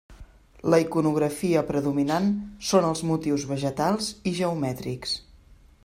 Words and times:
La 0.73 0.77
iconografia 0.83 1.61
predominant 1.67 2.31
són 2.71 2.89
els 2.89 3.05
motius 3.11 3.47
vegetals 3.53 4.09
i 4.33 4.35
geomètrics. 4.41 5.15